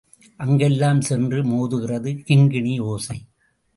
அங்கெல்லாம் 0.37 1.01
சென்று 1.01 1.43
மோதுகிறது 1.43 2.13
கிங்கிணி 2.29 2.79
ஓசை. 2.79 3.19